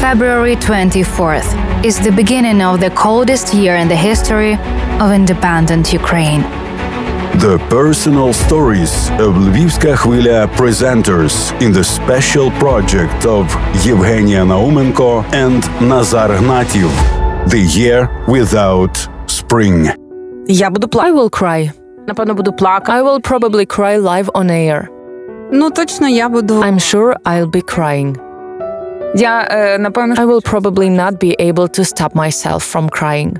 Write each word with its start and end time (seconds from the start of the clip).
February 0.00 0.56
24th 0.56 1.84
is 1.84 2.00
the 2.00 2.10
beginning 2.10 2.62
of 2.62 2.80
the 2.80 2.88
coldest 2.92 3.52
year 3.52 3.76
in 3.76 3.86
the 3.86 3.94
history 3.94 4.54
of 4.98 5.12
independent 5.12 5.92
Ukraine. 5.92 6.40
The 7.46 7.58
personal 7.68 8.32
stories 8.32 9.10
of 9.20 9.34
Lvivska 9.36 9.94
Хвиля 9.96 10.46
presenters 10.56 11.52
in 11.60 11.70
the 11.72 11.84
special 11.84 12.50
project 12.52 13.26
of 13.26 13.44
Yevheniia 13.84 14.46
Naumenko 14.46 15.22
and 15.34 15.60
Nazar 15.86 16.30
Hnativ. 16.30 16.90
The 17.50 17.60
Year 17.60 18.08
Without 18.26 18.96
Spring. 19.26 19.88
I 19.88 21.10
will 21.10 21.28
cry. 21.28 21.72
I 22.88 23.02
will 23.02 23.20
probably 23.20 23.66
cry 23.66 23.96
live 23.98 24.30
on 24.34 24.50
air. 24.50 24.88
I'm 26.62 26.78
sure 26.78 27.16
I'll 27.26 27.46
be 27.46 27.60
crying. 27.60 28.16
Я 29.15 29.47
е, 29.51 29.77
напевно 29.77 30.15
I 30.15 30.25
will 30.25 30.51
probably 30.53 30.89
not 30.89 31.11
be 31.11 31.35
able 31.39 31.67
to 31.67 31.83
stop 31.83 32.13
myself 32.13 32.73
from 32.73 32.89
crying. 32.89 33.37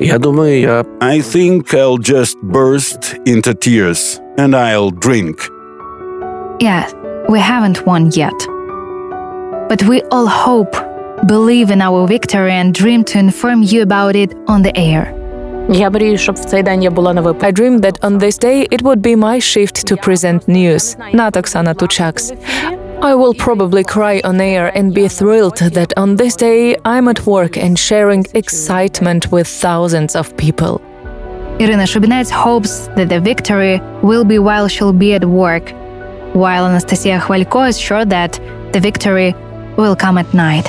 Я 0.00 0.18
думаю, 0.18 0.60
я 0.60 0.84
I 1.00 1.20
think 1.20 1.74
I'll 1.74 1.98
just 1.98 2.36
burst 2.42 3.16
into 3.26 3.54
tears 3.54 4.20
and 4.36 4.54
I'll 4.54 4.90
drink. 4.90 5.36
Yeah, 6.60 6.84
we 7.28 7.40
haven't 7.40 7.84
won 7.86 8.10
yet. 8.24 8.38
But 9.68 9.82
we 9.90 10.02
all 10.14 10.28
hope, 10.46 10.74
believe 11.26 11.70
in 11.70 11.80
our 11.82 12.06
victory, 12.06 12.52
and 12.52 12.72
dream 12.72 13.04
to 13.10 13.18
inform 13.18 13.62
you 13.62 13.82
about 13.82 14.14
it 14.16 14.30
on 14.46 14.62
the 14.62 14.72
air. 14.76 15.14
я 15.70 15.90
мрію, 15.90 16.18
щоб 16.18 16.34
в 16.34 16.44
цей 16.44 16.62
день 16.62 16.82
я 16.82 16.90
була 16.90 17.14
на 17.14 17.20
випадку. 17.20 17.46
I 17.46 17.52
dreamed 17.52 17.80
that 17.80 18.00
on 18.00 18.18
this 18.18 18.44
day 18.44 18.68
it 18.70 18.82
would 18.82 19.00
be 19.00 19.16
my 19.16 19.38
shift 19.40 19.92
to 19.92 19.96
present 20.06 20.48
news, 20.48 20.96
not 21.14 21.32
Oksana 21.32 21.74
Tuchak's. 21.74 22.32
I 23.03 23.15
will 23.15 23.33
probably 23.33 23.83
cry 23.83 24.21
on 24.23 24.39
air 24.39 24.71
and 24.77 24.93
be 24.93 25.09
thrilled 25.09 25.57
that 25.57 25.91
on 25.97 26.15
this 26.15 26.37
day 26.37 26.77
I'm 26.85 27.09
at 27.09 27.25
work 27.25 27.57
and 27.57 27.77
sharing 27.77 28.25
excitement 28.33 29.29
with 29.29 29.45
thousands 29.45 30.15
of 30.15 30.37
people. 30.37 30.81
Irina 31.59 31.83
Shubinets 31.83 32.31
hopes 32.31 32.87
that 32.95 33.09
the 33.09 33.19
victory 33.19 33.81
will 34.01 34.23
be 34.23 34.39
while 34.39 34.69
she'll 34.69 34.93
be 34.93 35.13
at 35.15 35.25
work, 35.25 35.71
while 36.33 36.65
Anastasia 36.65 37.19
Khvalko 37.19 37.67
is 37.67 37.77
sure 37.77 38.05
that 38.05 38.39
the 38.71 38.79
victory 38.79 39.35
will 39.75 39.97
come 39.97 40.17
at 40.17 40.33
night. 40.33 40.65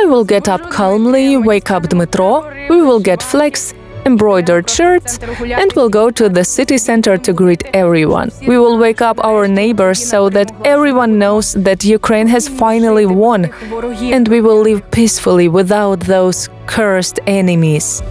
I 0.00 0.04
will 0.04 0.24
get 0.24 0.48
up 0.48 0.68
calmly, 0.68 1.36
wake 1.36 1.70
up 1.70 1.84
Dmitro, 1.84 2.68
we 2.68 2.82
will 2.82 2.98
get 2.98 3.22
flex, 3.22 3.72
embroidered 4.05 4.69
shirts, 4.69 5.17
and 5.61 5.71
we'll 5.73 5.89
go 5.89 6.09
to 6.09 6.29
the 6.29 6.43
city 6.43 6.77
center 6.77 7.17
to 7.17 7.33
greet 7.33 7.63
everyone. 7.73 8.31
We 8.45 8.57
will 8.57 8.77
wake 8.77 9.01
up 9.01 9.23
our 9.23 9.47
neighbors 9.47 9.99
so 10.09 10.29
that 10.29 10.51
everyone 10.65 11.17
knows 11.19 11.53
that 11.53 11.83
Ukraine 11.83 12.27
has 12.27 12.47
finally 12.47 13.05
won, 13.05 13.45
and 14.15 14.27
we 14.27 14.41
will 14.41 14.61
live 14.61 14.81
peacefully 14.91 15.47
without 15.47 15.99
those 16.01 16.49
cursed 16.65 17.19
enemies. 17.27 18.01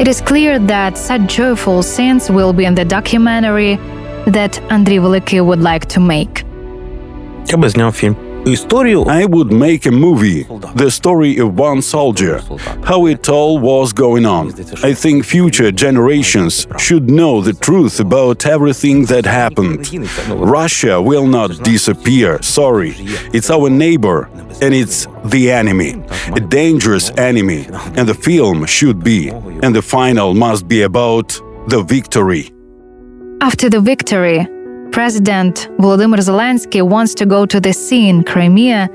It 0.00 0.08
is 0.08 0.20
clear 0.20 0.58
that 0.58 0.96
such 0.98 1.36
joyful 1.36 1.82
scenes 1.82 2.30
will 2.30 2.52
be 2.52 2.64
in 2.64 2.74
the 2.74 2.84
documentary 2.84 3.76
that 4.26 4.52
Andriy 4.70 4.98
Veliki 5.00 5.44
would 5.44 5.60
like 5.60 5.86
to 5.94 6.00
make. 6.00 6.44
я 7.46 7.56
би 7.56 7.68
зняв 7.68 7.92
фільм. 7.92 8.25
I 9.09 9.25
would 9.25 9.51
make 9.51 9.85
a 9.85 9.91
movie, 9.91 10.43
the 10.75 10.89
story 10.89 11.37
of 11.37 11.59
one 11.59 11.81
soldier, 11.81 12.41
how 12.83 13.05
it 13.05 13.27
all 13.29 13.59
was 13.59 13.91
going 13.93 14.25
on. 14.25 14.53
I 14.83 14.93
think 14.93 15.25
future 15.25 15.71
generations 15.71 16.67
should 16.77 17.09
know 17.09 17.41
the 17.41 17.53
truth 17.53 17.99
about 17.99 18.45
everything 18.45 19.05
that 19.05 19.25
happened. 19.25 19.91
Russia 20.29 21.01
will 21.01 21.27
not 21.27 21.61
disappear, 21.63 22.41
sorry. 22.41 22.93
It's 23.33 23.49
our 23.49 23.69
neighbor, 23.69 24.29
and 24.61 24.73
it's 24.73 25.07
the 25.25 25.51
enemy, 25.51 26.01
a 26.33 26.39
dangerous 26.39 27.11
enemy. 27.17 27.67
And 27.97 28.07
the 28.07 28.13
film 28.13 28.65
should 28.65 29.03
be, 29.03 29.29
and 29.63 29.75
the 29.75 29.81
final 29.81 30.33
must 30.33 30.67
be 30.67 30.83
about 30.83 31.27
the 31.67 31.83
victory. 31.83 32.51
After 33.41 33.69
the 33.69 33.81
victory, 33.81 34.47
President 34.96 35.68
Volodymyr 35.78 36.20
Zelensky 36.20 36.82
wants 36.82 37.14
to 37.14 37.24
go 37.26 37.46
to 37.46 37.58
the 37.60 37.72
sea 37.72 38.08
in 38.08 38.22
Crimea 38.24 38.88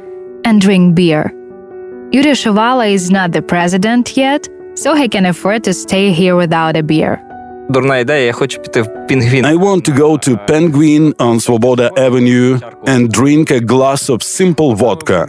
and 0.45 0.61
drink 0.61 0.95
beer. 0.95 1.33
Yuri 2.11 2.31
Shivala 2.31 2.89
is 2.89 3.09
not 3.11 3.31
the 3.31 3.41
president 3.41 4.15
yet, 4.15 4.47
so 4.75 4.93
he 4.93 5.09
can 5.09 5.25
afford 5.25 5.63
to 5.63 5.73
stay 5.73 6.11
here 6.11 6.35
without 6.35 6.75
a 6.77 6.83
beer. 6.83 7.19
Дурна 7.69 7.97
ідея, 7.97 8.25
я 8.25 8.33
хочу 8.33 8.61
піти 8.61 8.81
в 8.81 9.07
пінгвін. 9.07 9.45
I 9.45 9.57
want 9.57 9.81
to 9.89 9.93
go 9.97 10.17
to 10.29 10.37
Penguin 10.47 11.13
on 11.17 11.39
Svoboda 11.39 11.89
Avenue 12.07 12.59
and 12.85 13.11
drink 13.19 13.51
a 13.51 13.59
glass 13.59 14.09
of 14.09 14.23
simple 14.23 14.75
vodka. 14.75 15.27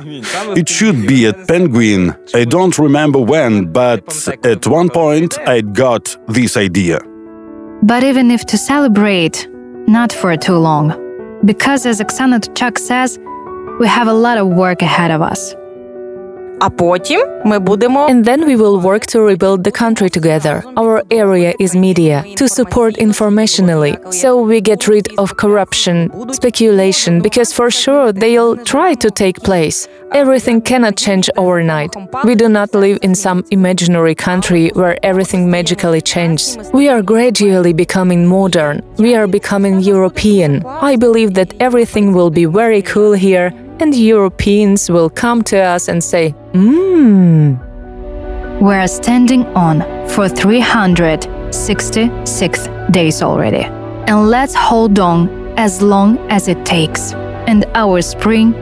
It 0.61 0.69
should 0.69 0.99
be 1.12 1.19
at 1.31 1.37
Penguin. 1.49 2.03
I 2.34 2.44
don't 2.55 2.77
remember 2.78 3.21
when, 3.33 3.53
but 3.81 4.05
at 4.53 4.62
one 4.81 4.89
point 5.03 5.31
I 5.55 5.56
got 5.84 6.05
this 6.37 6.53
idea. 6.69 6.99
But 7.91 8.00
even 8.11 8.27
if 8.37 8.43
to 8.53 8.56
celebrate, 8.72 9.37
not 9.88 10.12
for 10.14 10.36
too 10.38 10.58
long. 10.58 11.00
Because 11.46 11.86
as 11.86 12.00
Oksana 12.00 12.40
Tuchak 12.40 12.78
says, 12.78 13.20
we 13.80 13.88
have 13.88 14.08
a 14.08 14.14
lot 14.14 14.38
of 14.38 14.48
work 14.48 14.82
ahead 14.82 15.12
of 15.12 15.22
us 15.22 15.56
А 16.62 16.71
потім 16.71 17.21
ми 17.44 17.59
будемо 17.59 18.09
And 18.09 18.25
then 18.25 18.41
we 18.49 18.56
will 18.56 18.81
work 18.81 19.06
to 19.06 19.19
rebuild 19.31 19.59
the 19.65 19.75
country 19.83 20.09
together. 20.19 20.56
Our 20.83 20.97
area 21.22 21.53
is 21.65 21.71
media, 21.87 22.19
to 22.41 22.47
support 22.59 22.93
informationally, 23.09 23.93
so 24.21 24.28
we 24.50 24.59
get 24.71 24.81
rid 24.94 25.06
of 25.22 25.28
corruption, 25.44 25.97
speculation, 26.39 27.15
because 27.27 27.50
for 27.59 27.69
sure 27.83 28.06
they'll 28.22 28.56
try 28.75 28.91
to 29.05 29.09
take 29.22 29.37
place. 29.50 29.78
Everything 30.22 30.59
cannot 30.71 30.94
change 31.05 31.27
overnight. 31.44 31.93
We 32.28 32.34
do 32.43 32.49
not 32.59 32.69
live 32.84 32.99
in 33.06 33.15
some 33.25 33.41
imaginary 33.59 34.16
country 34.28 34.65
where 34.81 34.97
everything 35.11 35.43
magically 35.59 36.03
changes. 36.15 36.47
We 36.81 36.84
are 36.93 37.03
gradually 37.12 37.75
becoming 37.84 38.21
modern. 38.37 38.77
We 39.06 39.11
are 39.19 39.28
becoming 39.39 39.75
European. 39.94 40.50
I 40.91 40.93
believe 41.06 41.31
that 41.39 41.50
everything 41.66 42.06
will 42.16 42.33
be 42.41 42.47
very 42.62 42.83
cool 42.93 43.12
here 43.28 43.49
and 43.79 43.95
Europeans 43.95 44.89
will 44.89 45.09
come 45.09 45.41
to 45.44 45.57
us 45.57 45.88
and 45.88 46.03
say, 46.03 46.35
Mmm. 46.53 47.59
We 48.61 48.75
are 48.75 48.88
standing 48.88 49.45
on 49.56 49.84
for 50.07 50.29
366 50.29 52.67
days 52.91 53.22
already. 53.22 53.66
And 54.07 54.29
let's 54.29 54.56
hold 54.56 55.00
on 55.00 55.29
as 55.57 55.81
long 55.81 56.17
as 56.29 56.47
it 56.47 56.66
takes. 56.66 57.11
And 57.47 57.66
our 57.75 58.01
spring 58.01 58.53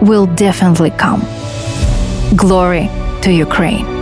will 0.00 0.24
definitely 0.26 0.90
come. 0.90 1.22
Glory 2.36 2.88
to 3.22 3.32
Ukraine. 3.32 3.99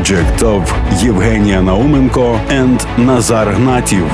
Of 0.00 0.64
Yevheniia 1.02 1.60
Naumenko 1.62 2.34
and 2.48 2.78
Nazar 3.06 3.44
Hnativ. 3.52 4.08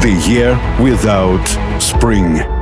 The 0.00 0.12
Year 0.30 0.56
Without 0.80 1.44
Spring. 1.82 2.53